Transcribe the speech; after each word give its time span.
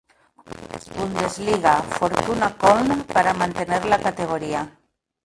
Bundesliga, 0.95 1.73
Fortuna 1.99 2.47
Köln, 2.61 3.03
para 3.13 3.35
mantener 3.35 3.85
la 3.85 3.99
categoría. 3.99 4.61